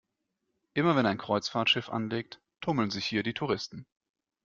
[0.73, 3.85] Immer wenn ein Kreuzfahrtschiff anlegt, tummeln sich hier die Touristen.